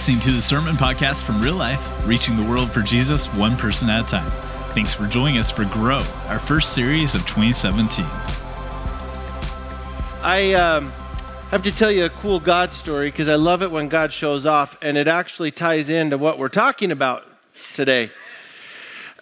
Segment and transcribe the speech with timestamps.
[0.00, 3.90] listening to the Sermon Podcast from Real Life, reaching the world for Jesus one person
[3.90, 4.30] at a time.
[4.70, 8.06] Thanks for joining us for Grow, our first series of 2017.
[10.22, 10.90] I um,
[11.50, 14.46] have to tell you a cool God story because I love it when God shows
[14.46, 17.26] off, and it actually ties into what we're talking about
[17.74, 18.10] today.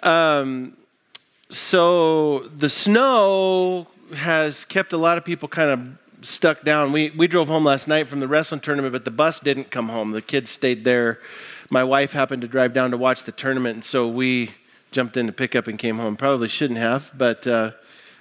[0.04, 0.76] Um,
[1.50, 6.92] so the snow has kept a lot of people kind of stuck down.
[6.92, 9.88] We, we drove home last night from the wrestling tournament, but the bus didn't come
[9.88, 10.10] home.
[10.10, 11.20] The kids stayed there.
[11.70, 14.50] My wife happened to drive down to watch the tournament, and so we
[14.90, 16.16] jumped in to pick up and came home.
[16.16, 17.73] Probably shouldn't have, but uh,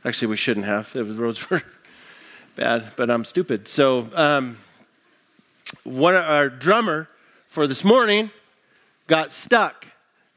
[0.03, 0.91] actually, we shouldn't have.
[0.93, 1.63] The roads were
[2.55, 3.67] bad, but I'm stupid.
[3.67, 4.57] So, um,
[5.83, 7.09] one our drummer
[7.47, 8.31] for this morning
[9.07, 9.87] got stuck,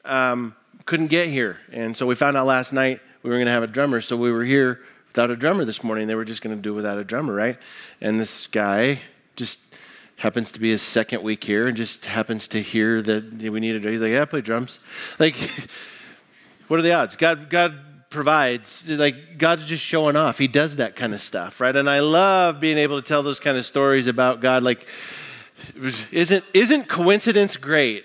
[0.04, 0.54] um,
[0.86, 3.62] couldn't get here, and so we found out last night we were going to have
[3.62, 4.00] a drummer.
[4.00, 6.06] So we were here without a drummer this morning.
[6.06, 7.58] They were just going to do without a drummer, right?
[8.00, 9.02] And this guy
[9.36, 9.60] just
[10.16, 13.60] happens to be his second week here and just happens to hear that we need
[13.60, 13.84] needed.
[13.84, 14.78] He's like, "Yeah, I play drums."
[15.18, 15.36] Like,
[16.68, 17.16] what are the odds?
[17.16, 17.78] God, God
[18.10, 18.88] provides.
[18.88, 20.38] Like God's just showing off.
[20.38, 21.74] He does that kind of stuff, right?
[21.74, 24.62] And I love being able to tell those kind of stories about God.
[24.62, 24.86] Like,
[26.12, 28.04] isn't isn't coincidence great?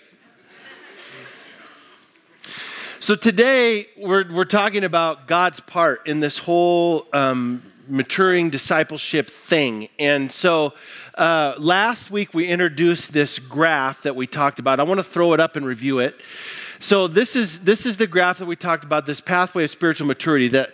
[3.06, 9.90] So today we're, we're talking about God's part in this whole um, maturing discipleship thing.
[10.00, 10.74] And so
[11.14, 14.80] uh, last week we introduced this graph that we talked about.
[14.80, 16.20] I want to throw it up and review it.
[16.80, 19.06] So this is this is the graph that we talked about.
[19.06, 20.74] This pathway of spiritual maturity that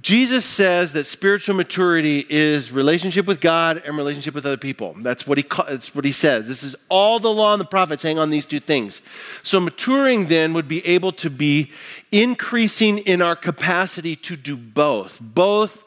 [0.00, 4.94] Jesus says that spiritual maturity is relationship with God and relationship with other people.
[4.98, 6.48] That's what he that's what he says.
[6.48, 9.02] This is all the law and the prophets hang on these two things.
[9.42, 11.72] So maturing then would be able to be
[12.10, 15.18] increasing in our capacity to do both.
[15.20, 15.84] Both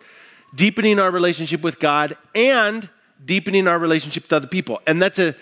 [0.53, 2.89] deepening our relationship with God and
[3.23, 4.81] deepening our relationship with other people.
[4.85, 5.35] And that's a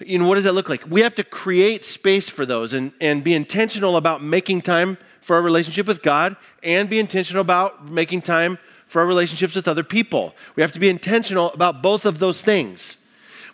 [0.00, 0.88] you know what does that look like?
[0.88, 5.36] We have to create space for those and, and be intentional about making time for
[5.36, 9.84] our relationship with God and be intentional about making time for our relationships with other
[9.84, 10.34] people.
[10.56, 12.98] We have to be intentional about both of those things.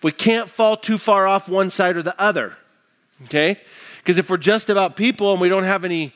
[0.02, 2.56] We can't fall too far off one side or the other,
[3.24, 3.60] okay?
[3.98, 6.14] Because if we're just about people and we don't have any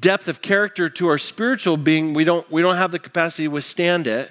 [0.00, 3.48] depth of character to our spiritual being, we don't, we don't have the capacity to
[3.48, 4.30] withstand it.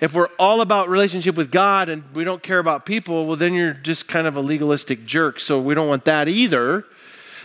[0.00, 3.54] If we're all about relationship with God and we don't care about people, well, then
[3.54, 5.40] you're just kind of a legalistic jerk.
[5.40, 6.84] So we don't want that either.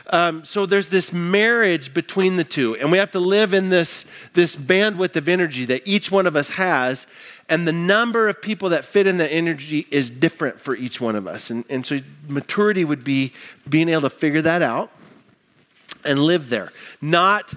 [0.10, 4.06] Um, so there's this marriage between the two, and we have to live in this,
[4.34, 7.08] this bandwidth of energy that each one of us has,
[7.50, 11.16] and the number of people that fit in that energy is different for each one
[11.16, 11.50] of us.
[11.50, 13.34] And, and so maturity would be
[13.68, 14.92] being able to figure that out
[16.06, 17.54] and live there, not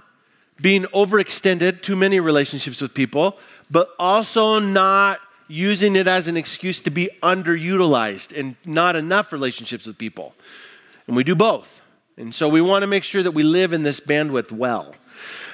[0.61, 3.39] being overextended, too many relationships with people,
[3.71, 9.87] but also not using it as an excuse to be underutilized and not enough relationships
[9.87, 10.35] with people.
[11.07, 11.83] And we do both.
[12.17, 14.95] And so we want to make sure that we live in this bandwidth well.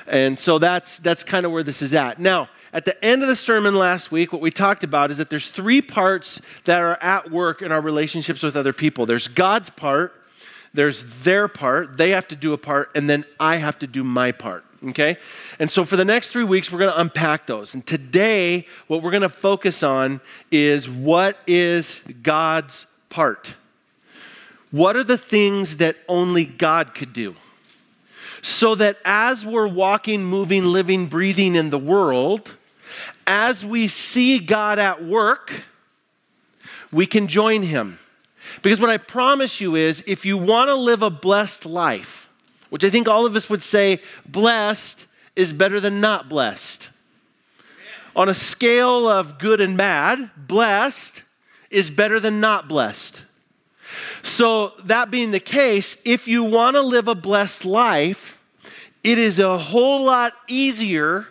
[0.07, 2.21] And so that's that's kind of where this is at.
[2.21, 5.31] Now, at the end of the sermon last week, what we talked about is that
[5.31, 9.07] there's three parts that are at work in our relationships with other people.
[9.07, 10.15] There's God's part,
[10.75, 14.05] there's their part, they have to do a part, and then I have to do
[14.05, 14.65] my part.
[14.89, 15.17] Okay?
[15.59, 17.75] And so for the next three weeks, we're going to unpack those.
[17.75, 23.55] And today, what we're going to focus on is what is God's part?
[24.71, 27.37] What are the things that only God could do?
[28.43, 32.55] So that as we're walking, moving, living, breathing in the world,
[33.27, 35.65] as we see God at work,
[36.93, 37.99] we can join Him.
[38.63, 42.29] Because what I promise you is if you want to live a blessed life,
[42.71, 46.89] which I think all of us would say blessed is better than not blessed.
[48.15, 51.23] On a scale of good and bad, blessed
[51.71, 53.26] is better than not blessed.
[54.23, 58.41] So, that being the case, if you want to live a blessed life,
[59.03, 61.29] it is a whole lot easier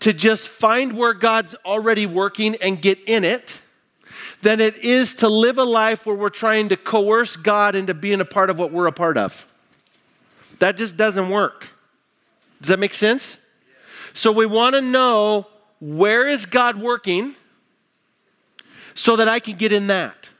[0.00, 3.54] to just find where God's already working and get in it
[4.42, 8.20] than it is to live a life where we're trying to coerce God into being
[8.20, 9.46] a part of what we're a part of.
[10.58, 11.68] That just doesn't work.
[12.60, 13.38] Does that make sense?
[14.12, 15.46] So we want to know
[15.80, 17.34] where is God working
[18.94, 20.30] so that I can get in that.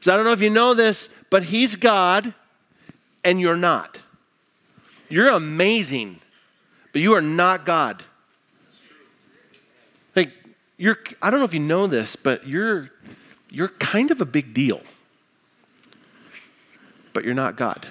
[0.00, 2.34] So I don't know if you know this, but He's God
[3.24, 4.02] and you're not.
[5.08, 6.20] You're amazing,
[6.92, 8.02] but you are not God.
[10.14, 10.32] Like
[10.76, 12.90] you're I don't know if you know this, but you're
[13.50, 14.82] you're kind of a big deal.
[17.12, 17.86] But you're not God.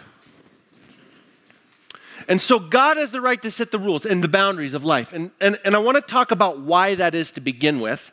[2.28, 5.14] And so God has the right to set the rules and the boundaries of life.
[5.14, 8.12] And, and, and I want to talk about why that is to begin with.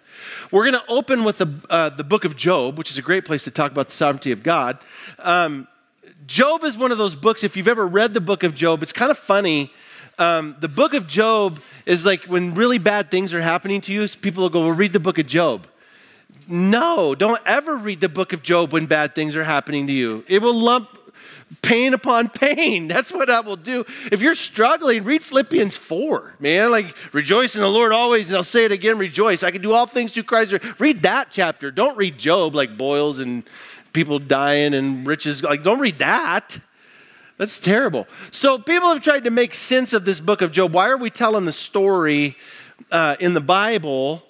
[0.52, 3.24] We're going to open with the, uh, the book of Job, which is a great
[3.24, 4.78] place to talk about the sovereignty of God.
[5.18, 5.66] Um,
[6.26, 8.92] Job is one of those books, if you've ever read the book of Job, it's
[8.92, 9.72] kind of funny.
[10.18, 14.06] Um, the book of Job is like when really bad things are happening to you,
[14.08, 15.66] people will go, Well, read the book of Job.
[16.46, 20.24] No, don't ever read the book of Job when bad things are happening to you.
[20.28, 20.88] It will lump
[21.62, 22.88] pain upon pain.
[22.94, 23.84] That's what that will do.
[24.10, 26.70] If you're struggling, read Philippians 4, man.
[26.70, 29.42] Like, rejoice in the Lord always, and I'll say it again, rejoice.
[29.42, 30.54] I can do all things through Christ.
[30.78, 31.70] Read that chapter.
[31.70, 33.44] Don't read Job, like boils and
[33.92, 35.42] people dying and riches.
[35.42, 36.58] Like, don't read that.
[37.36, 38.06] That's terrible.
[38.30, 40.72] So, people have tried to make sense of this book of Job.
[40.72, 42.36] Why are we telling the story
[42.92, 44.22] uh, in the Bible?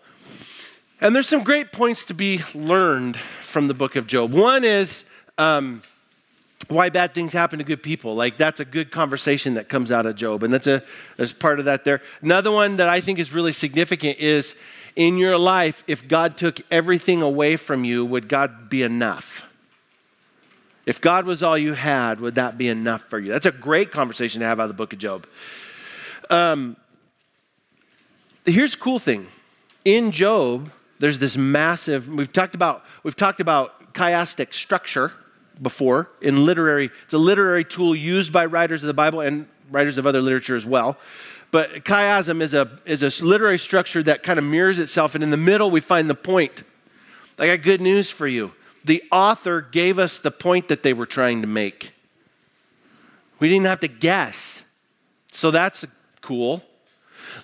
[1.00, 4.32] And there's some great points to be learned from the book of Job.
[4.32, 5.04] One is,
[5.36, 5.82] um,
[6.68, 8.14] why bad things happen to good people.
[8.14, 10.82] Like that's a good conversation that comes out of Job, and that's a
[11.18, 12.00] as part of that there.
[12.22, 14.56] Another one that I think is really significant is
[14.96, 19.44] in your life, if God took everything away from you, would God be enough?
[20.86, 23.32] If God was all you had, would that be enough for you?
[23.32, 25.26] That's a great conversation to have out of the book of Job.
[26.30, 26.76] Um,
[28.44, 29.26] here's a cool thing.
[29.84, 35.12] In Job, there's this massive, we've talked about, we've talked about chiastic structure
[35.60, 39.98] before in literary, it's a literary tool used by writers of the Bible and writers
[39.98, 40.98] of other literature as well.
[41.50, 45.30] But chiasm is a, is a literary structure that kind of mirrors itself, and in
[45.30, 46.64] the middle we find the point.
[47.38, 48.52] I got good news for you.
[48.84, 51.92] The author gave us the point that they were trying to make.
[53.38, 54.62] We didn't have to guess.
[55.30, 55.84] So that's
[56.20, 56.62] cool.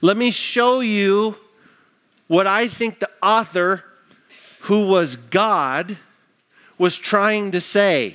[0.01, 1.37] Let me show you
[2.27, 3.85] what I think the author,
[4.61, 5.97] who was God,
[6.81, 8.15] was trying to say.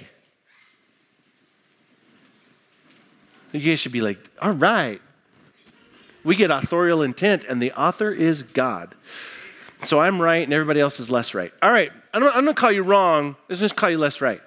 [3.52, 5.00] You guys should be like, all right.
[6.24, 8.96] We get authorial intent, and the author is God.
[9.84, 11.54] So I'm right, and everybody else is less right.
[11.62, 13.36] All right, I'm going to call you wrong.
[13.48, 14.42] Let's just call you less right.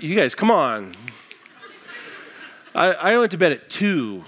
[0.00, 0.94] You guys, come on.
[2.72, 4.22] I, I went to bed at 2,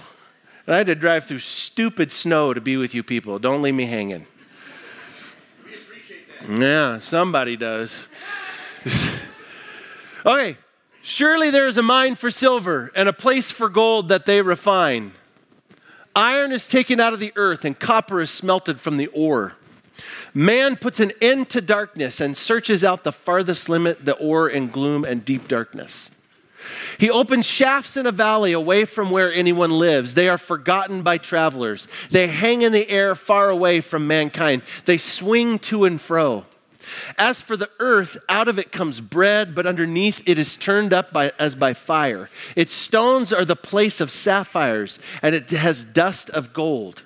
[0.65, 3.39] and I had to drive through stupid snow to be with you people.
[3.39, 4.27] Don't leave me hanging.
[6.49, 8.07] Yeah, somebody does.
[10.25, 10.57] okay,
[11.01, 15.13] surely there is a mine for silver and a place for gold that they refine.
[16.15, 19.53] Iron is taken out of the earth and copper is smelted from the ore.
[20.33, 24.69] Man puts an end to darkness and searches out the farthest limit, the ore in
[24.69, 26.11] gloom and deep darkness.
[26.97, 30.13] He opens shafts in a valley away from where anyone lives.
[30.13, 31.87] They are forgotten by travelers.
[32.11, 34.61] They hang in the air far away from mankind.
[34.85, 36.45] They swing to and fro.
[37.17, 41.11] As for the earth, out of it comes bread, but underneath it is turned up
[41.11, 42.29] by, as by fire.
[42.55, 47.03] Its stones are the place of sapphires, and it has dust of gold.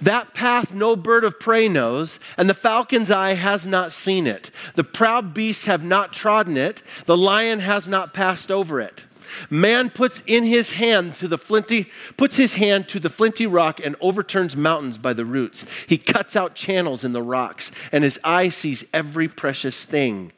[0.00, 4.50] That path no bird of prey knows, and the falcon's eye has not seen it.
[4.74, 9.04] The proud beasts have not trodden it, the lion has not passed over it.
[9.48, 13.80] Man puts in his hand to the flinty, puts his hand to the flinty rock
[13.82, 15.64] and overturns mountains by the roots.
[15.86, 20.32] He cuts out channels in the rocks, and his eye sees every precious thing.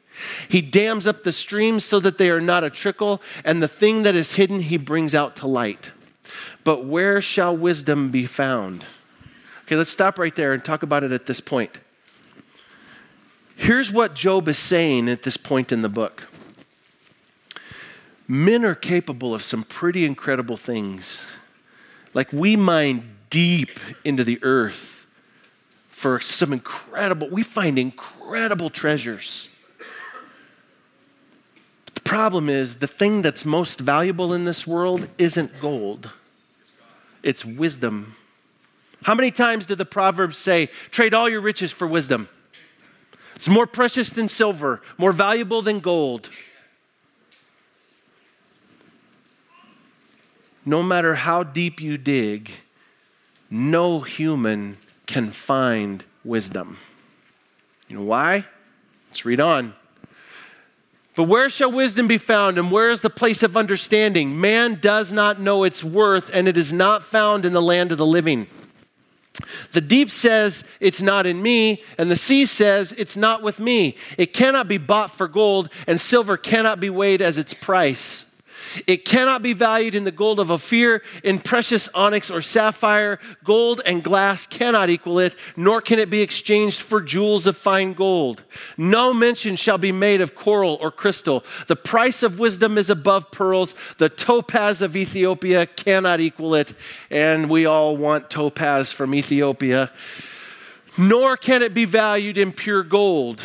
[0.47, 4.03] He dams up the streams so that they are not a trickle, and the thing
[4.03, 5.91] that is hidden he brings out to light.
[6.63, 8.85] But where shall wisdom be found?
[9.65, 11.79] Okay, let's stop right there and talk about it at this point.
[13.55, 16.23] Here's what Job is saying at this point in the book
[18.27, 21.25] Men are capable of some pretty incredible things.
[22.13, 25.05] Like we mine deep into the earth
[25.89, 29.47] for some incredible, we find incredible treasures.
[31.85, 36.09] But the problem is the thing that's most valuable in this world isn't gold,
[37.23, 38.15] it's wisdom.
[39.03, 42.29] How many times do the Proverbs say, trade all your riches for wisdom?
[43.35, 46.29] It's more precious than silver, more valuable than gold.
[50.65, 52.51] No matter how deep you dig,
[53.49, 56.77] no human can find wisdom.
[57.89, 58.45] You know why?
[59.09, 59.73] Let's read on.
[61.15, 64.39] But where shall wisdom be found, and where is the place of understanding?
[64.39, 67.97] Man does not know its worth, and it is not found in the land of
[67.97, 68.47] the living.
[69.71, 73.97] The deep says, It's not in me, and the sea says, It's not with me.
[74.17, 78.25] It cannot be bought for gold, and silver cannot be weighed as its price.
[78.87, 83.19] It cannot be valued in the gold of Ophir, in precious onyx or sapphire.
[83.43, 87.93] Gold and glass cannot equal it, nor can it be exchanged for jewels of fine
[87.93, 88.43] gold.
[88.77, 91.43] No mention shall be made of coral or crystal.
[91.67, 93.75] The price of wisdom is above pearls.
[93.97, 96.73] The topaz of Ethiopia cannot equal it.
[97.09, 99.91] And we all want topaz from Ethiopia.
[100.97, 103.41] Nor can it be valued in pure gold.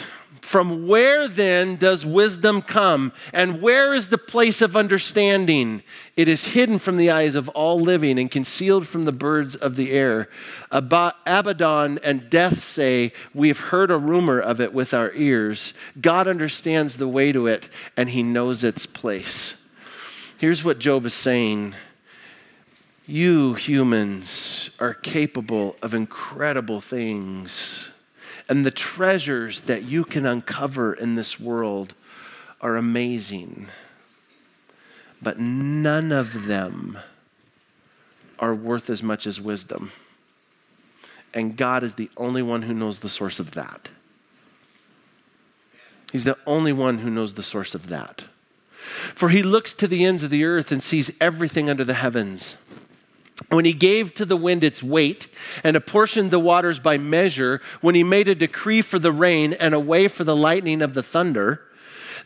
[0.49, 3.13] From where then does wisdom come?
[3.35, 5.83] And where is the place of understanding?
[6.17, 9.77] It is hidden from the eyes of all living and concealed from the birds of
[9.77, 10.31] the air.
[10.71, 15.75] Abaddon and death say, We have heard a rumor of it with our ears.
[16.01, 19.59] God understands the way to it, and he knows its place.
[20.39, 21.75] Here's what Job is saying
[23.07, 27.91] You humans are capable of incredible things
[28.49, 31.95] and the treasures that you can uncover in this world
[32.61, 33.69] are amazing.
[35.21, 36.99] But none of them
[38.39, 39.93] are worth as much as wisdom.
[41.35, 43.91] And God is the only one who knows the source of that.
[46.11, 48.25] He's the only one who knows the source of that.
[49.15, 52.57] For he looks to the ends of the earth and sees everything under the heavens
[53.49, 55.29] when he gave to the wind its weight
[55.63, 59.75] and apportioned the waters by measure, when he made a decree for the rain and
[59.75, 61.63] a way for the lightning of the thunder,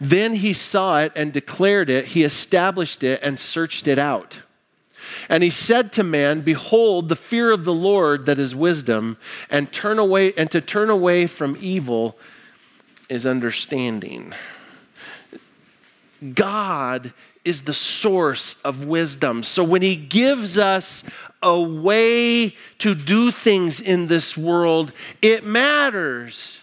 [0.01, 4.41] then he saw it and declared it, he established it and searched it out.
[5.29, 9.17] And he said to man, Behold, the fear of the Lord that is wisdom,
[9.51, 12.17] and turn away and to turn away from evil
[13.09, 14.33] is understanding.
[16.35, 17.13] God
[17.45, 19.43] is the source of wisdom.
[19.43, 21.05] So when he gives us
[21.43, 26.61] a way to do things in this world, it matters.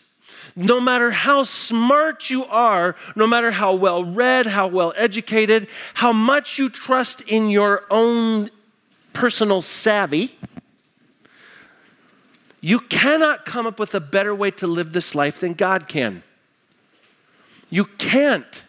[0.56, 6.14] No matter how smart you are, no matter how well read, how well educated, how
[6.14, 8.50] much you trust in your own
[9.14, 10.38] personal savvy,
[12.62, 16.24] you cannot come up with a better way to live this life than God can.
[17.70, 18.64] You can't.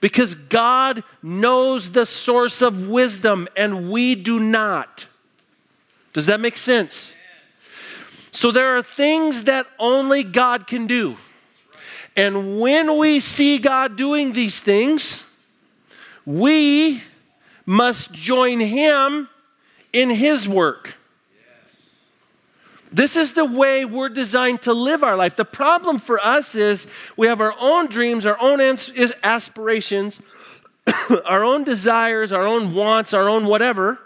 [0.00, 5.06] Because God knows the source of wisdom and we do not.
[6.12, 7.12] Does that make sense?
[8.30, 11.16] So there are things that only God can do.
[12.16, 15.24] And when we see God doing these things,
[16.24, 17.02] we
[17.64, 19.28] must join Him
[19.92, 20.94] in His work.
[22.90, 25.36] This is the way we're designed to live our life.
[25.36, 30.22] The problem for us is we have our own dreams, our own aspirations,
[31.26, 33.98] our own desires, our own wants, our own whatever.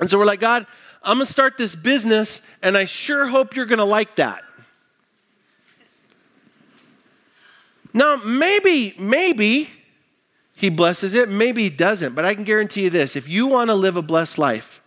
[0.00, 0.66] And so we're like, God,
[1.02, 4.42] I'm going to start this business, and I sure hope you're going to like that.
[7.92, 9.68] Now, maybe, maybe
[10.54, 13.68] he blesses it, maybe he doesn't, but I can guarantee you this if you want
[13.68, 14.80] to live a blessed life,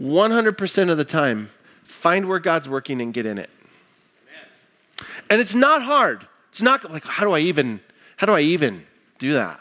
[0.00, 1.50] 100% of the time,
[2.02, 3.48] Find where God's working and get in it.
[4.26, 5.06] Amen.
[5.30, 6.26] And it's not hard.
[6.48, 7.78] It's not like, how do I even,
[8.16, 8.84] how do I even
[9.20, 9.60] do that?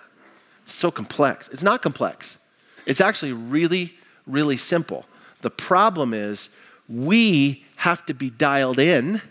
[0.63, 1.49] It's so complex.
[1.49, 2.39] It's not complex.
[2.87, 3.93] It's actually really,
[4.25, 5.05] really simple.
[5.43, 6.49] The problem is
[6.89, 9.21] we have to be dialed in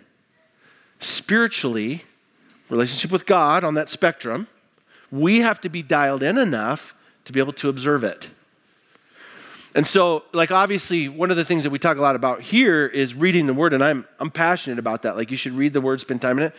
[1.00, 2.04] spiritually,
[2.68, 4.46] relationship with God on that spectrum.
[5.10, 8.30] We have to be dialed in enough to be able to observe it.
[9.74, 12.86] And so, like, obviously, one of the things that we talk a lot about here
[12.86, 15.16] is reading the word, and I'm, I'm passionate about that.
[15.16, 16.54] Like, you should read the word, spend time in it,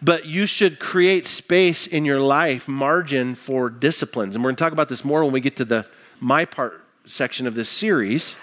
[0.00, 4.36] but you should create space in your life, margin for disciplines.
[4.36, 5.88] And we're going to talk about this more when we get to the
[6.20, 8.36] my part section of this series.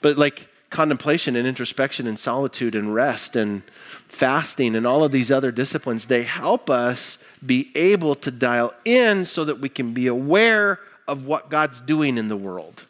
[0.00, 3.62] But, like, contemplation and introspection and solitude and rest and
[4.08, 9.24] fasting and all of these other disciplines, they help us be able to dial in
[9.24, 12.84] so that we can be aware of what God's doing in the world.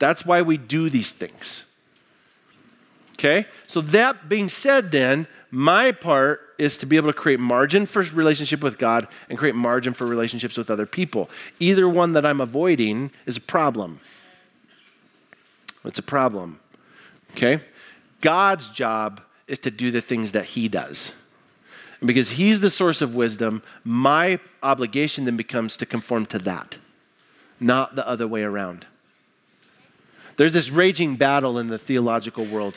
[0.00, 1.64] That's why we do these things.
[3.12, 3.46] Okay?
[3.68, 8.02] So, that being said, then, my part is to be able to create margin for
[8.02, 11.28] relationship with God and create margin for relationships with other people.
[11.60, 14.00] Either one that I'm avoiding is a problem.
[15.84, 16.60] It's a problem.
[17.32, 17.60] Okay?
[18.20, 21.12] God's job is to do the things that He does.
[22.00, 26.78] And because He's the source of wisdom, my obligation then becomes to conform to that,
[27.58, 28.86] not the other way around.
[30.40, 32.74] There's this raging battle in the theological world.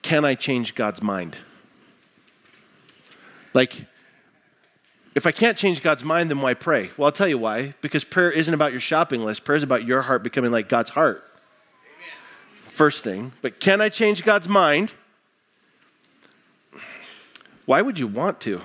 [0.00, 1.36] Can I change God's mind?
[3.52, 3.84] Like,
[5.14, 6.88] if I can't change God's mind, then why pray?
[6.96, 7.74] Well, I'll tell you why.
[7.82, 10.88] Because prayer isn't about your shopping list, prayer is about your heart becoming like God's
[10.88, 11.22] heart.
[11.84, 12.70] Amen.
[12.70, 13.32] First thing.
[13.42, 14.94] But can I change God's mind?
[17.66, 18.62] Why would you want to?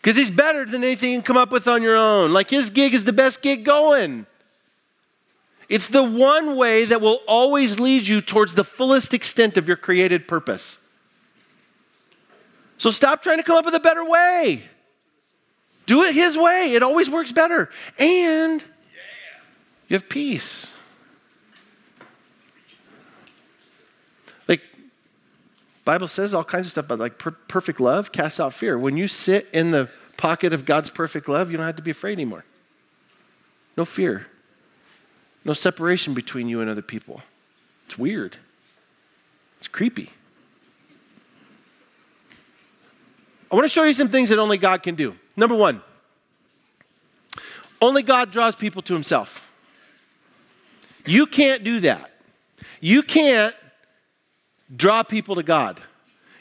[0.00, 2.32] Because he's better than anything you can come up with on your own.
[2.32, 4.24] Like his gig is the best gig going.
[5.68, 9.76] It's the one way that will always lead you towards the fullest extent of your
[9.76, 10.78] created purpose.
[12.78, 14.64] So stop trying to come up with a better way.
[15.86, 16.74] Do it his way.
[16.74, 17.70] It always works better.
[17.98, 18.62] And
[19.88, 20.70] you have peace.
[24.48, 24.62] Like
[25.84, 28.78] Bible says all kinds of stuff about like per- perfect love casts out fear.
[28.78, 31.90] When you sit in the pocket of God's perfect love, you don't have to be
[31.90, 32.44] afraid anymore.
[33.76, 34.26] No fear.
[35.44, 37.22] No separation between you and other people.
[37.86, 38.36] It's weird.
[39.58, 40.10] It's creepy.
[43.50, 45.14] I want to show you some things that only God can do.
[45.36, 45.82] Number one,
[47.80, 49.50] only God draws people to himself.
[51.04, 52.10] You can't do that.
[52.80, 53.54] You can't
[54.74, 55.80] draw people to God.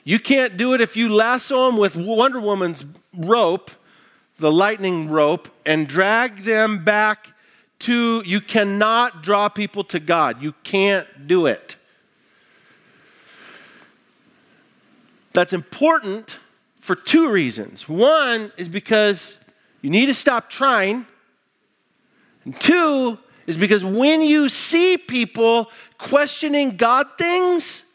[0.04, 3.72] You can't do it if you lasso them with Wonder Woman's rope,
[4.40, 7.30] the lightning rope, and drag them back
[7.82, 8.24] to.
[8.26, 10.42] You cannot draw people to God.
[10.42, 11.76] You can't do it.
[15.34, 16.40] That's important
[16.80, 17.88] for two reasons.
[17.88, 19.38] One is because
[19.82, 21.06] you need to stop trying,
[22.44, 27.86] and two is because when you see people questioning God things,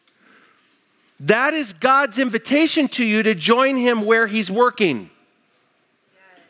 [1.20, 5.10] that is God's invitation to you to join Him where He's working.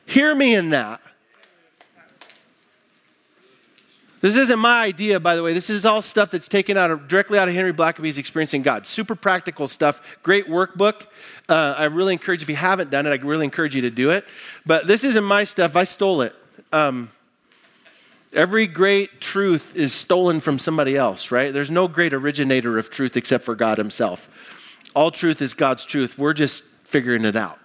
[0.06, 1.00] Hear me in that.
[4.26, 5.52] This isn't my idea, by the way.
[5.52, 8.84] This is all stuff that's taken out of, directly out of Henry Blackaby's Experiencing God.
[8.84, 10.00] Super practical stuff.
[10.24, 11.02] Great workbook.
[11.48, 14.10] Uh, I really encourage, if you haven't done it, I really encourage you to do
[14.10, 14.24] it.
[14.66, 15.76] But this isn't my stuff.
[15.76, 16.34] I stole it.
[16.72, 17.12] Um,
[18.32, 21.52] every great truth is stolen from somebody else, right?
[21.52, 24.28] There's no great originator of truth except for God Himself.
[24.96, 26.18] All truth is God's truth.
[26.18, 27.60] We're just figuring it out.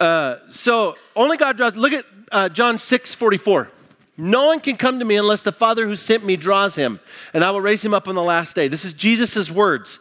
[0.00, 1.76] Uh, so only God draws.
[1.76, 3.70] Look at uh, John 6 44.
[4.16, 7.00] No one can come to me unless the Father who sent me draws him,
[7.32, 8.68] and I will raise him up on the last day.
[8.68, 9.98] This is Jesus' words.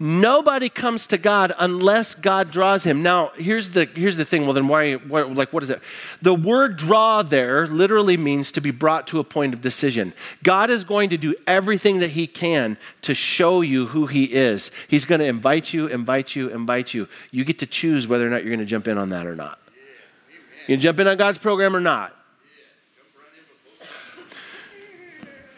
[0.00, 3.04] Nobody comes to God unless God draws him.
[3.04, 4.42] Now, here's the, here's the thing.
[4.42, 5.80] Well, then why, why, like, what is it?
[6.20, 10.12] The word draw there literally means to be brought to a point of decision.
[10.42, 14.72] God is going to do everything that he can to show you who he is.
[14.88, 17.06] He's going to invite you, invite you, invite you.
[17.30, 19.36] You get to choose whether or not you're going to jump in on that or
[19.36, 19.60] not.
[20.66, 22.16] You jump in on God's program or not.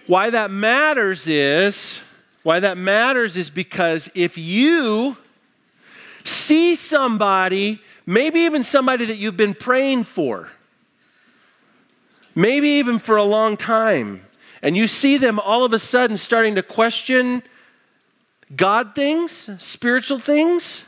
[0.06, 2.00] Why that matters is,
[2.42, 5.16] why that matters is because if you
[6.22, 10.48] see somebody, maybe even somebody that you've been praying for,
[12.34, 14.22] maybe even for a long time,
[14.62, 17.42] and you see them all of a sudden starting to question
[18.54, 20.84] God things, spiritual things,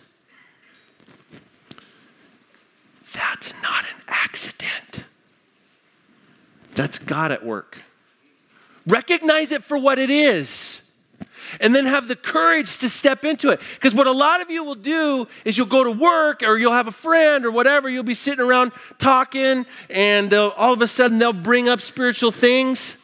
[3.12, 5.04] that's not an accident.
[6.76, 7.82] That's God at work.
[8.88, 10.80] Recognize it for what it is.
[11.60, 13.60] And then have the courage to step into it.
[13.74, 16.72] Because what a lot of you will do is you'll go to work or you'll
[16.72, 20.86] have a friend or whatever, you'll be sitting around talking, and uh, all of a
[20.86, 22.96] sudden they'll bring up spiritual things.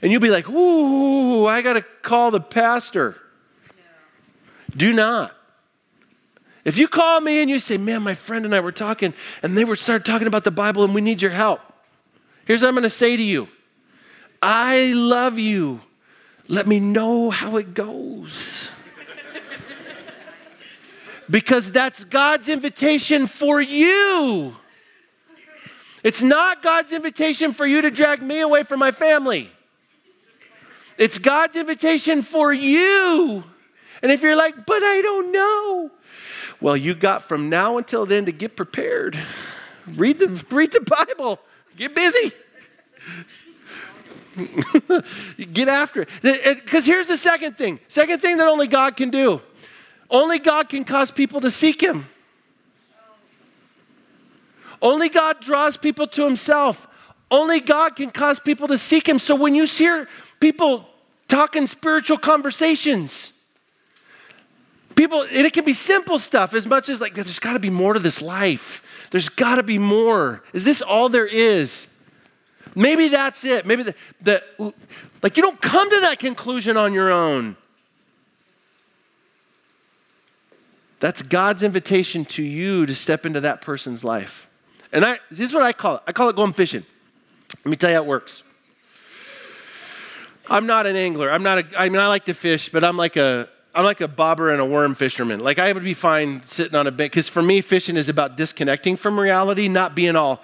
[0.00, 3.16] And you'll be like, ooh, I got to call the pastor.
[4.74, 5.34] Do not.
[6.64, 9.56] If you call me and you say, man, my friend and I were talking, and
[9.56, 11.60] they were started talking about the Bible and we need your help,
[12.46, 13.48] here's what I'm going to say to you
[14.42, 15.80] I love you.
[16.48, 18.68] Let me know how it goes.
[21.30, 24.56] because that's God's invitation for you.
[26.02, 29.50] It's not God's invitation for you to drag me away from my family.
[30.98, 33.44] It's God's invitation for you.
[34.02, 35.90] And if you're like, but I don't know,
[36.60, 39.16] well, you got from now until then to get prepared.
[39.94, 41.38] Read the, read the Bible,
[41.76, 42.32] get busy.
[45.52, 46.64] Get after it.
[46.64, 47.80] Because here's the second thing.
[47.88, 49.40] Second thing that only God can do.
[50.10, 52.06] Only God can cause people to seek Him.
[54.80, 56.86] Only God draws people to Himself.
[57.30, 59.18] Only God can cause people to seek Him.
[59.18, 60.08] So when you hear
[60.40, 60.86] people
[61.28, 63.32] talking spiritual conversations,
[64.94, 67.70] people, and it can be simple stuff as much as like, there's got to be
[67.70, 68.82] more to this life.
[69.10, 70.42] There's got to be more.
[70.52, 71.86] Is this all there is?
[72.74, 73.66] Maybe that's it.
[73.66, 74.42] Maybe the, the,
[75.22, 77.56] like you don't come to that conclusion on your own.
[81.00, 84.46] That's God's invitation to you to step into that person's life.
[84.92, 86.02] And I, this is what I call it.
[86.06, 86.84] I call it going fishing.
[87.64, 88.42] Let me tell you how it works.
[90.48, 91.30] I'm not an angler.
[91.30, 94.00] I'm not a, I mean, I like to fish, but I'm like a, I'm like
[94.00, 95.40] a bobber and a worm fisherman.
[95.40, 98.36] Like I would be fine sitting on a bench because for me, fishing is about
[98.36, 100.42] disconnecting from reality, not being all,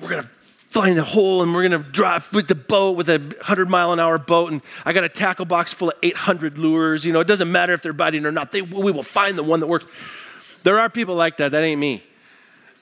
[0.00, 0.30] we're gonna
[0.70, 4.00] find a hole and we're gonna drive with the boat with a hundred mile an
[4.00, 7.04] hour boat, and I got a tackle box full of 800 lures.
[7.04, 8.52] You know, it doesn't matter if they're biting or not.
[8.52, 9.86] They, we will find the one that works.
[10.62, 11.52] There are people like that.
[11.52, 12.02] That ain't me.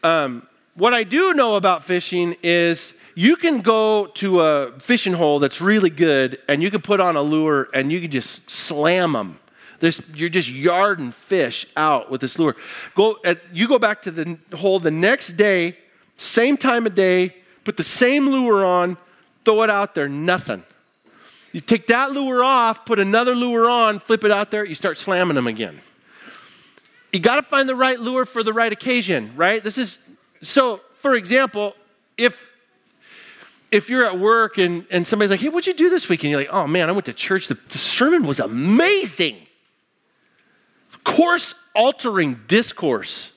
[0.02, 5.38] Um, what I do know about fishing is you can go to a fishing hole
[5.38, 9.12] that's really good and you can put on a lure and you can just slam
[9.12, 9.40] them.
[9.80, 12.56] There's, you're just yarding fish out with this lure.
[12.94, 15.78] Go, at, you go back to the hole the next day,
[16.16, 17.34] same time of day,
[17.66, 18.96] put the same lure on,
[19.44, 20.62] throw it out there, nothing.
[21.52, 24.98] You take that lure off, put another lure on, flip it out there, you start
[24.98, 25.80] slamming them again.
[27.12, 29.62] You got to find the right lure for the right occasion, right?
[29.62, 29.98] This is
[30.40, 30.80] so.
[30.98, 31.74] For example,
[32.16, 32.50] if
[33.70, 36.24] if you're at work and, and somebody's like, hey, what'd you do this week?
[36.24, 37.48] And you're like, oh man, I went to church.
[37.48, 39.36] The, the sermon was amazing.
[41.04, 43.30] Course altering discourse.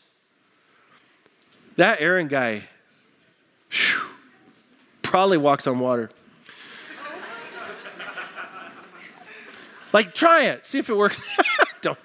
[1.78, 2.64] That Aaron guy
[3.70, 4.02] whew,
[5.10, 6.12] probably walks on water.
[9.92, 11.20] like, try it, see if it works.
[11.82, 11.98] don't,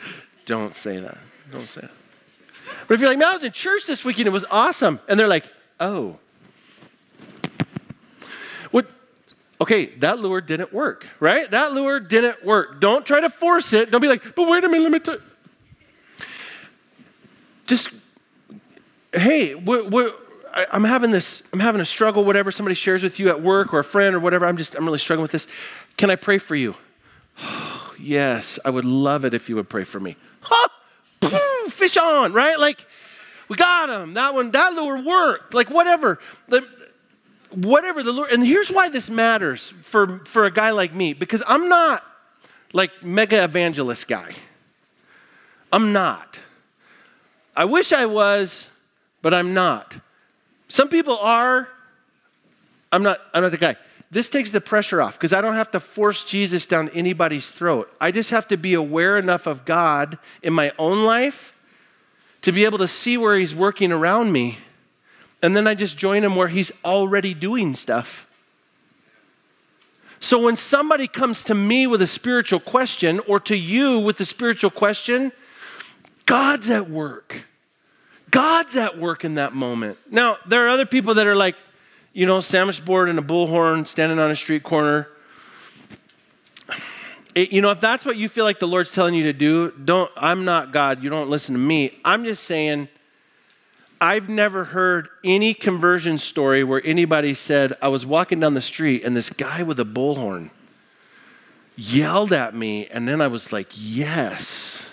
[0.47, 1.19] don't say that.
[1.53, 1.91] Don't say that.
[2.89, 5.01] But if you're like, man, I was in church this weekend, it was awesome.
[5.07, 5.45] And they're like,
[5.81, 6.19] oh.
[8.71, 8.87] What?
[9.61, 11.51] Okay, that lure didn't work, right?
[11.51, 12.81] That lure didn't work.
[12.81, 13.91] Don't try to force it.
[13.91, 15.19] Don't be like, but wait a minute, let me tell
[17.67, 17.91] Just,
[19.13, 20.13] hey, we're, we're,
[20.55, 23.75] I, I'm having this, I'm having a struggle, whatever somebody shares with you at work
[23.75, 24.47] or a friend or whatever.
[24.47, 25.47] I'm just, I'm really struggling with this.
[25.97, 26.77] Can I pray for you?
[27.99, 30.17] yes, I would love it if you would pray for me.
[31.69, 32.59] Fish on, right?
[32.59, 32.87] Like,
[33.49, 34.15] we got him.
[34.15, 35.55] That one, that lure worked.
[35.55, 36.21] Like, whatever.
[36.49, 36.67] The,
[37.51, 38.29] whatever the lure.
[38.31, 42.05] And here's why this matters for, for a guy like me, because I'm not
[42.73, 44.35] like mega evangelist guy.
[45.73, 46.39] I'm not.
[47.57, 48.69] I wish I was,
[49.23, 49.99] but I'm not.
[50.69, 51.69] Some people are.
[52.93, 53.77] I'm not, I'm not the guy.
[54.11, 57.93] This takes the pressure off because I don't have to force Jesus down anybody's throat.
[58.01, 61.53] I just have to be aware enough of God in my own life
[62.43, 64.59] to be able to see where He's working around me.
[65.43, 68.27] And then I just join Him where He's already doing stuff.
[70.21, 74.25] So when somebody comes to me with a spiritual question or to you with a
[74.25, 75.33] spiritual question,
[76.25, 77.47] God's at work.
[78.35, 79.97] God's at work in that moment.
[80.11, 81.55] Now, there are other people that are like,
[82.13, 85.09] you know, sandwich board and a bullhorn standing on a street corner.
[87.37, 89.71] It, you know, if that's what you feel like the Lord's telling you to do,
[89.73, 91.01] don't, I'm not God.
[91.01, 92.01] You don't listen to me.
[92.05, 92.89] I'm just saying,
[94.01, 99.05] I've never heard any conversion story where anybody said, I was walking down the street
[99.05, 100.51] and this guy with a bullhorn
[101.77, 104.91] yelled at me, and then I was like, yes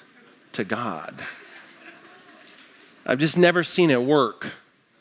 [0.52, 1.16] to God.
[3.06, 4.52] I've just never seen it work.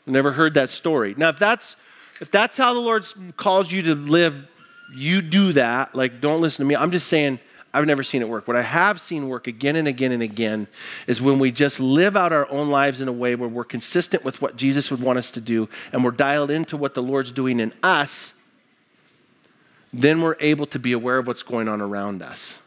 [0.05, 1.13] Never heard that story.
[1.17, 1.75] Now, if that's
[2.19, 3.05] if that's how the Lord
[3.37, 4.47] calls you to live,
[4.93, 5.95] you do that.
[5.95, 6.75] Like, don't listen to me.
[6.75, 7.39] I'm just saying,
[7.73, 8.47] I've never seen it work.
[8.47, 10.67] What I have seen work again and again and again
[11.07, 14.23] is when we just live out our own lives in a way where we're consistent
[14.23, 17.31] with what Jesus would want us to do and we're dialed into what the Lord's
[17.31, 18.33] doing in us,
[19.93, 22.57] then we're able to be aware of what's going on around us.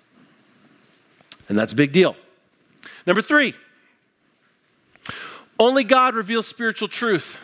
[1.49, 2.16] And that's a big deal.
[3.07, 3.55] Number three,
[5.59, 7.38] only God reveals spiritual truth.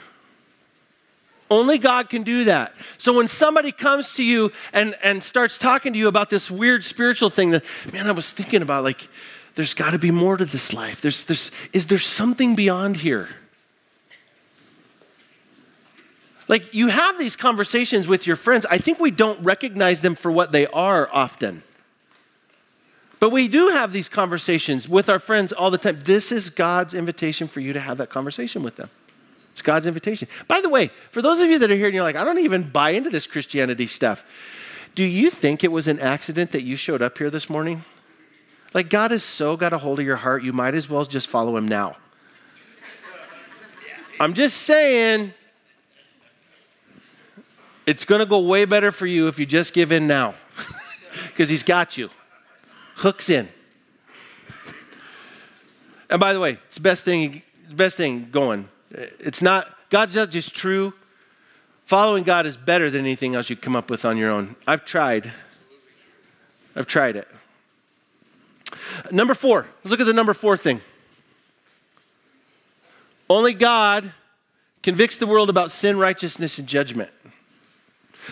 [1.51, 2.75] Only God can do that.
[2.97, 6.85] So when somebody comes to you and, and starts talking to you about this weird
[6.85, 9.09] spiritual thing that, man, I was thinking about, like,
[9.57, 11.01] there's got to be more to this life.
[11.01, 13.29] There's, there's, is there something beyond here?
[16.47, 18.65] Like, you have these conversations with your friends.
[18.71, 21.65] I think we don't recognize them for what they are often.
[23.21, 26.01] But we do have these conversations with our friends all the time.
[26.05, 28.89] This is God's invitation for you to have that conversation with them.
[29.51, 30.27] It's God's invitation.
[30.49, 32.39] By the way, for those of you that are here and you're like, I don't
[32.39, 34.25] even buy into this Christianity stuff,
[34.95, 37.85] do you think it was an accident that you showed up here this morning?
[38.73, 41.29] Like, God has so got a hold of your heart, you might as well just
[41.29, 41.97] follow him now.
[44.19, 45.35] I'm just saying,
[47.87, 50.35] it's going to go way better for you if you just give in now,
[51.27, 52.09] because he's got you.
[53.01, 53.49] Hooks in.
[56.11, 57.41] And by the way, it's the best thing,
[57.73, 58.69] best thing going.
[58.91, 60.93] It's not, God's not just true.
[61.87, 64.55] Following God is better than anything else you come up with on your own.
[64.67, 65.33] I've tried.
[66.77, 67.27] I've tried it.
[69.11, 70.83] Number four, let's look at the number four thing.
[73.31, 74.13] Only God
[74.83, 77.11] convicts the world about sin, righteousness, and judgment.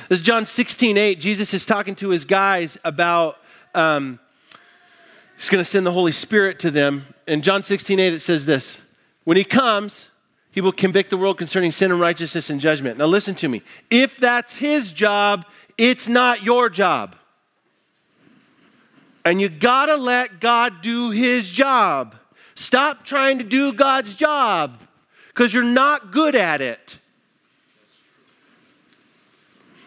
[0.09, 1.19] This is John 16, 8.
[1.19, 3.39] Jesus is talking to his guys about
[3.75, 4.19] um,
[5.39, 7.07] He's going to send the Holy Spirit to them.
[7.29, 8.79] In John 16, 8, it says this
[9.23, 10.09] When he comes,
[10.51, 12.99] he will convict the world concerning sin and righteousness and judgment.
[12.99, 13.63] Now, listen to me.
[13.89, 15.47] If that's his job,
[15.79, 17.15] it's not your job.
[19.25, 22.17] And you got to let God do his job.
[22.57, 24.81] Stop trying to do God's job
[25.29, 26.99] because you're not good at it.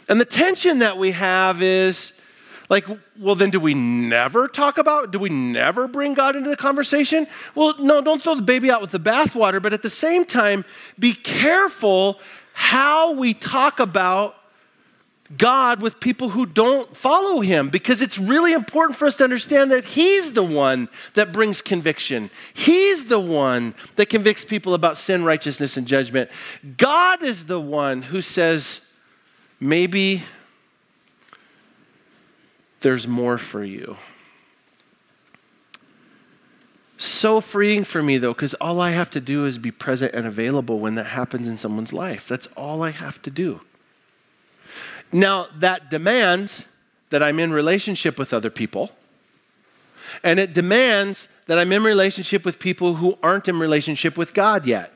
[0.08, 2.14] And the tension that we have is
[2.72, 2.86] like,
[3.20, 7.28] well, then do we never talk about, do we never bring God into the conversation?
[7.54, 10.64] Well, no, don't throw the baby out with the bathwater, but at the same time,
[10.98, 12.22] be careful
[12.54, 14.38] how we talk about
[15.38, 19.70] God with people who don't follow him because it's really important for us to understand
[19.72, 22.32] that he's the one that brings conviction.
[22.54, 26.30] He's the one that convicts people about sin, righteousness, and judgment.
[26.78, 28.90] God is the one who says,
[29.60, 30.24] maybe
[32.82, 33.98] there's more for you.
[36.98, 40.28] So freeing for me, though, because all I have to do is be present and
[40.28, 42.28] available when that happens in someone's life.
[42.28, 43.62] That's all I have to do.
[45.12, 46.66] Now, that demands
[47.10, 48.92] that I'm in relationship with other people,
[50.24, 54.66] and it demands that I'm in relationship with people who aren't in relationship with God
[54.66, 54.94] yet.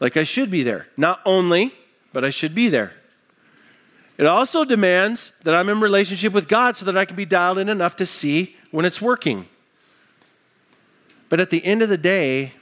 [0.00, 0.88] Like I should be there.
[0.96, 1.74] Not only,
[2.12, 2.94] but I should be there.
[4.20, 7.56] It also demands that I'm in relationship with God so that I can be dialed
[7.56, 9.48] in enough to see when it's working.
[11.30, 12.52] But at the end of the day,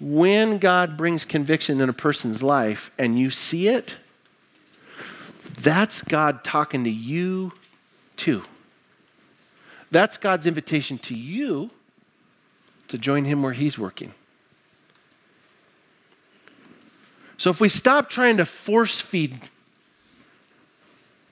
[0.00, 3.96] when God brings conviction in a person's life and you see it,
[5.60, 7.52] that's God talking to you
[8.16, 8.44] too.
[9.90, 11.70] That's God's invitation to you
[12.88, 14.14] to join Him where He's working.
[17.36, 19.50] So if we stop trying to force feed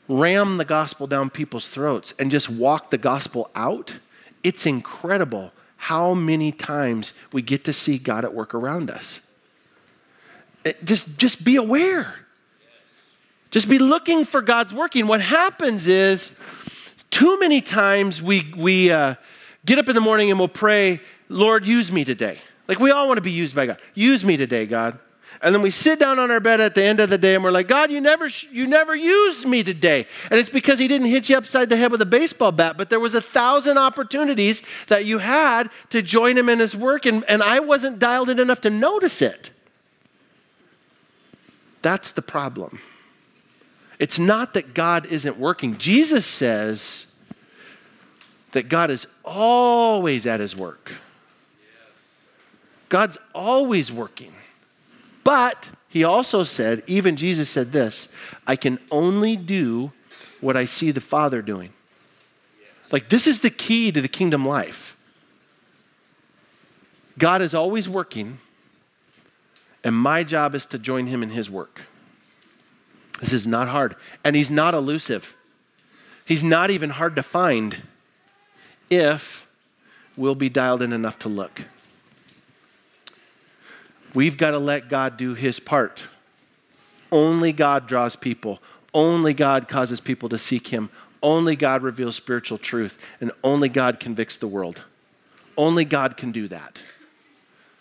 [0.09, 3.95] ram the gospel down people's throats and just walk the gospel out,
[4.43, 9.21] it's incredible how many times we get to see God at work around us.
[10.65, 12.15] It, just, just be aware.
[13.51, 15.07] Just be looking for God's working.
[15.07, 16.33] What happens is,
[17.11, 19.17] too many times we, we uh,
[19.67, 22.39] get up in the morning and we'll pray, Lord, use me today.
[22.69, 23.81] Like we all want to be used by God.
[23.95, 24.99] Use me today, God.
[25.43, 27.43] And then we sit down on our bed at the end of the day and
[27.43, 30.07] we're like, God, you never, you never used me today.
[30.31, 32.91] And it's because he didn't hit you upside the head with a baseball bat, but
[32.91, 37.25] there was a thousand opportunities that you had to join him in his work, and,
[37.29, 39.51] and I wasn't dialed in enough to notice it.
[41.83, 42.79] That's the problem.
[43.99, 45.77] It's not that God isn't working.
[45.77, 47.07] Jesus says
[48.53, 50.93] that God is always at his work.
[52.89, 54.33] God's always working.
[55.25, 58.09] But he also said, even Jesus said this
[58.47, 59.93] I can only do
[60.41, 61.73] what I see the Father doing.
[62.91, 64.97] Like, this is the key to the kingdom life.
[67.19, 68.39] God is always working,
[69.85, 71.83] and my job is to join him in his work.
[73.21, 73.95] This is not hard.
[74.25, 75.37] And he's not elusive,
[76.25, 77.83] he's not even hard to find
[78.91, 79.47] if
[80.17, 81.63] we'll be dialed in enough to look.
[84.15, 86.07] We've got to let God do his part.
[87.11, 88.61] Only God draws people.
[88.95, 90.91] Only God causes people to seek him.
[91.23, 92.99] Only God reveals spiritual truth.
[93.21, 94.85] And only God convicts the world.
[95.57, 96.81] Only God can do that.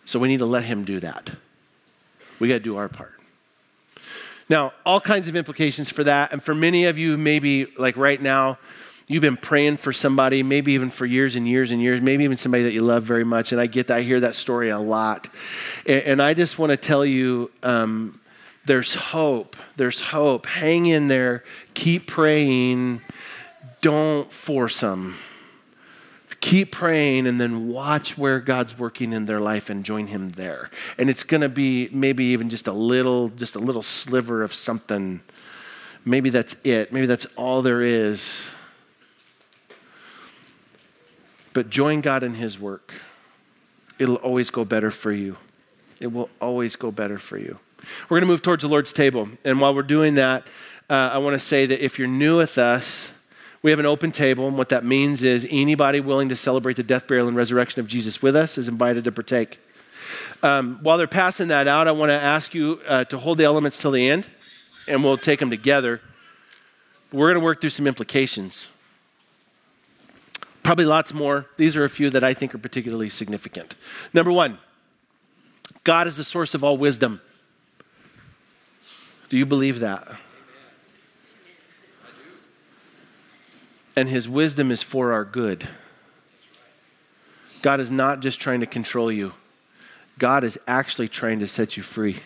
[0.06, 1.32] So we need to let him do that.
[2.40, 3.14] We got to do our part.
[4.50, 6.34] Now, all kinds of implications for that.
[6.34, 8.58] And for many of you, maybe like right now,
[9.12, 12.38] You've been praying for somebody, maybe even for years and years and years, maybe even
[12.38, 13.52] somebody that you love very much.
[13.52, 15.28] And I get that, I hear that story a lot.
[15.86, 18.22] And, and I just want to tell you um,
[18.64, 19.58] there's hope.
[19.76, 20.46] There's hope.
[20.46, 21.44] Hang in there.
[21.74, 23.02] Keep praying.
[23.82, 25.18] Don't force them.
[26.40, 30.70] Keep praying and then watch where God's working in their life and join Him there.
[30.98, 34.54] And it's going to be maybe even just a little, just a little sliver of
[34.54, 35.20] something.
[36.06, 36.94] Maybe that's it.
[36.94, 38.46] Maybe that's all there is
[41.54, 42.94] but join God in His work.
[44.00, 45.38] It'll always go better for you.
[46.00, 47.60] It will always go better for you.
[48.10, 49.30] We're going to move towards the Lord's table.
[49.46, 50.48] And while we're doing that,
[50.90, 53.12] uh, I want to say that if you're new with us,
[53.64, 54.48] we have an open table.
[54.48, 57.88] And what that means is anybody willing to celebrate the death, burial, and resurrection of
[57.88, 59.60] Jesus with us is invited to partake.
[60.44, 63.44] Um, while they're passing that out, I want to ask you uh, to hold the
[63.44, 64.28] elements till the end,
[64.88, 66.02] and we'll take them together.
[67.12, 68.68] We're going to work through some implications.
[70.64, 71.48] Probably lots more.
[71.58, 73.76] These are a few that I think are particularly significant.
[74.14, 74.60] Number one,
[75.84, 77.22] God is the source of all wisdom.
[79.30, 80.08] Do you believe that?
[83.96, 85.68] And his wisdom is for our good.
[87.62, 89.34] God is not just trying to control you,
[90.18, 92.20] God is actually trying to set you free.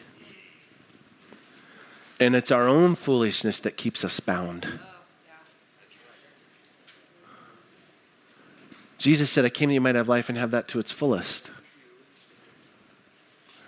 [2.20, 4.80] And it's our own foolishness that keeps us bound.
[9.06, 11.52] Jesus said, I came that you might have life and have that to its fullest.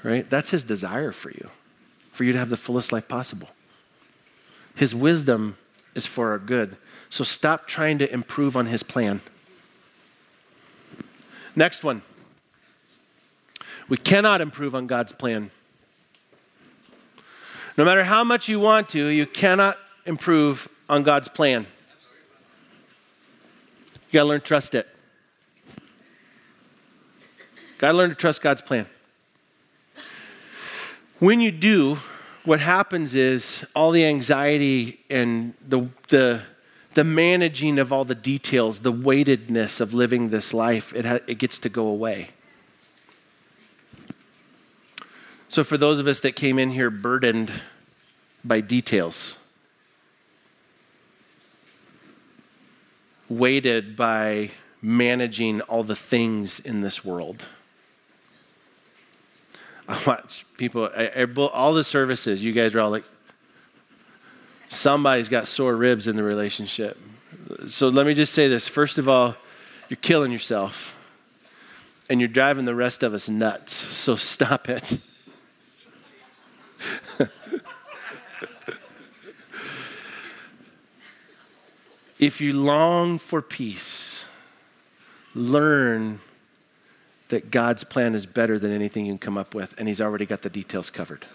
[0.02, 0.28] Right?
[0.28, 1.52] That's his desire for you,
[2.12, 3.50] for you to have the fullest life possible.
[4.74, 5.60] His wisdom
[5.94, 6.76] is for our good.
[7.12, 9.22] So stop trying to improve on his plan.
[11.56, 12.02] Next one.
[13.88, 15.52] We cannot improve on God's plan.
[17.78, 21.68] No matter how much you want to, you cannot improve on God's plan.
[24.08, 24.88] You got to learn to trust it.
[27.78, 28.88] Got to learn to trust God's plan.
[31.20, 31.98] When you do,
[32.44, 36.42] what happens is all the anxiety and the, the,
[36.94, 41.38] the managing of all the details, the weightedness of living this life, it, ha- it
[41.40, 42.30] gets to go away.
[45.50, 47.52] So, for those of us that came in here burdened
[48.44, 49.36] by details,
[53.30, 57.48] weighted by managing all the things in this world,
[59.88, 63.06] I watch people, I, I, all the services, you guys are all like,
[64.68, 66.98] somebody's got sore ribs in the relationship.
[67.68, 68.68] So let me just say this.
[68.68, 69.36] First of all,
[69.88, 71.00] you're killing yourself
[72.10, 73.74] and you're driving the rest of us nuts.
[73.74, 74.98] So stop it.
[82.20, 84.26] if you long for peace,
[85.34, 86.20] learn
[87.30, 90.26] that God's plan is better than anything you can come up with, and He's already
[90.26, 91.26] got the details covered.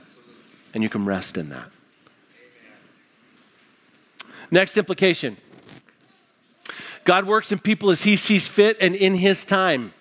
[0.74, 1.70] And you can rest in that.
[4.50, 5.36] Next implication
[7.04, 9.92] God works in people as He sees fit and in His time.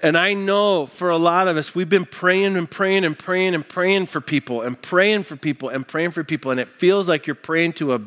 [0.00, 3.54] And I know for a lot of us, we've been praying and praying and praying
[3.54, 6.52] and praying for people and praying for people and praying for people.
[6.52, 8.00] And it feels like you're praying to a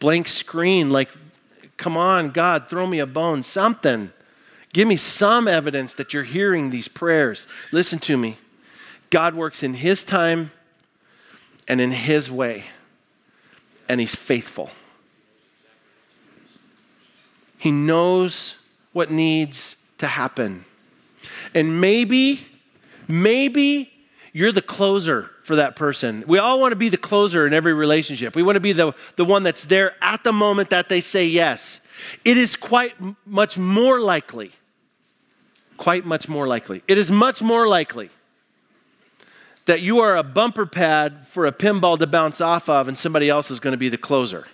[0.00, 1.10] blank screen, like,
[1.76, 4.10] come on, God, throw me a bone, something.
[4.72, 7.46] Give me some evidence that you're hearing these prayers.
[7.72, 8.38] Listen to me.
[9.10, 10.50] God works in His time
[11.66, 12.64] and in His way,
[13.88, 14.70] and He's faithful.
[17.56, 18.54] He knows
[18.92, 20.64] what needs to happen.
[21.54, 22.46] And maybe,
[23.08, 23.92] maybe
[24.32, 26.22] you're the closer for that person.
[26.28, 28.36] We all want to be the closer in every relationship.
[28.36, 31.26] We want to be the, the one that's there at the moment that they say
[31.26, 31.80] yes.
[32.22, 32.94] It is quite
[33.26, 34.52] much more likely,
[35.78, 36.82] quite much more likely.
[36.86, 38.10] It is much more likely
[39.64, 43.30] that you are a bumper pad for a pinball to bounce off of and somebody
[43.30, 44.46] else is going to be the closer.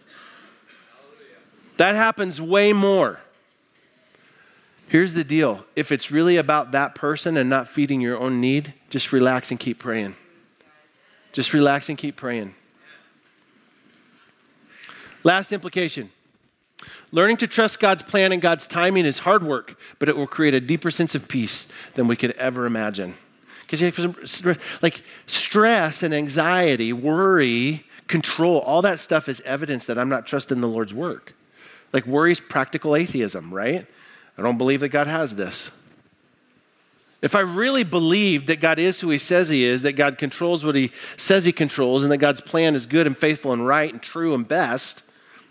[1.76, 3.18] That happens way more.
[4.86, 8.74] Here's the deal if it's really about that person and not feeding your own need,
[8.90, 10.14] just relax and keep praying.
[11.34, 12.54] Just relax and keep praying.
[15.24, 16.10] Last implication
[17.12, 20.54] learning to trust God's plan and God's timing is hard work, but it will create
[20.54, 23.14] a deeper sense of peace than we could ever imagine.
[23.62, 30.26] Because like stress and anxiety, worry, control, all that stuff is evidence that I'm not
[30.26, 31.34] trusting the Lord's work.
[31.92, 33.86] Like worry is practical atheism, right?
[34.36, 35.70] I don't believe that God has this.
[37.24, 40.62] If I really believed that God is who He says He is, that God controls
[40.62, 43.90] what He says He controls, and that God's plan is good and faithful and right
[43.90, 45.02] and true and best,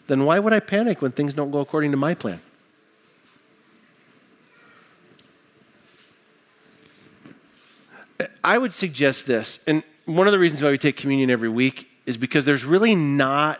[0.05, 2.41] then why would I panic when things don't go according to my plan?
[8.43, 11.89] I would suggest this, and one of the reasons why we take communion every week
[12.05, 13.59] is because there's really not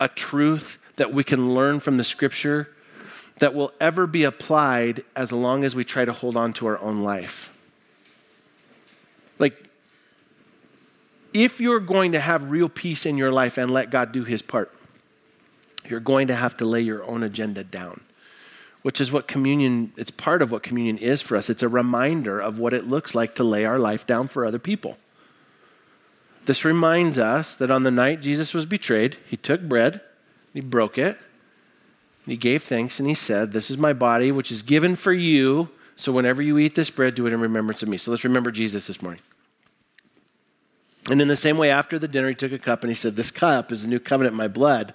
[0.00, 2.73] a truth that we can learn from the scripture
[3.38, 6.78] that will ever be applied as long as we try to hold on to our
[6.78, 7.50] own life.
[9.38, 9.68] Like,
[11.32, 14.40] if you're going to have real peace in your life and let God do his
[14.40, 14.72] part,
[15.86, 18.00] you're going to have to lay your own agenda down,
[18.82, 21.50] which is what communion, it's part of what communion is for us.
[21.50, 24.60] It's a reminder of what it looks like to lay our life down for other
[24.60, 24.96] people.
[26.46, 30.00] This reminds us that on the night Jesus was betrayed, he took bread,
[30.52, 31.18] he broke it,
[32.26, 35.68] he gave thanks and he said, This is my body, which is given for you.
[35.96, 37.96] So whenever you eat this bread, do it in remembrance of me.
[37.96, 39.20] So let's remember Jesus this morning.
[41.10, 43.16] And in the same way, after the dinner, he took a cup and he said,
[43.16, 44.94] This cup is the new covenant in my blood,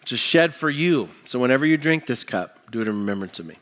[0.00, 1.08] which is shed for you.
[1.24, 3.56] So whenever you drink this cup, do it in remembrance of me.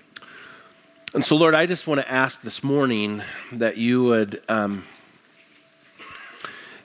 [1.15, 4.85] And so, Lord, I just want to ask this morning that you would um,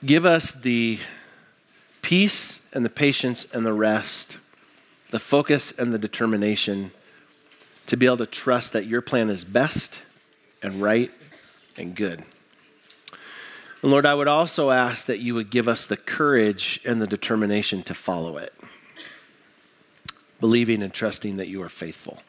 [0.04, 1.00] give us the
[2.02, 4.40] peace and the patience and the rest
[5.16, 6.92] the focus and the determination
[7.86, 10.04] to be able to trust that your plan is best
[10.62, 11.10] and right
[11.78, 12.26] and good.
[13.82, 17.08] And Lord, I would also ask that you would give us the courage and the
[17.08, 18.54] determination to follow it,
[20.42, 22.22] believing and trusting that you are faithful.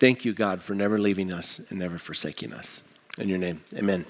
[0.00, 2.82] Thank you, God, for never leaving us and never forsaking us.
[3.18, 4.06] In your name, amen.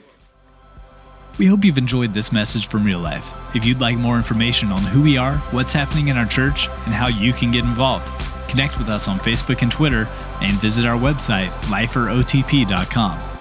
[1.38, 3.32] We hope you've enjoyed this message from real life.
[3.54, 6.94] If you'd like more information on who we are, what's happening in our church, and
[6.94, 8.06] how you can get involved,
[8.48, 10.08] connect with us on Facebook and Twitter
[10.40, 13.31] and visit our website, liferotp.com.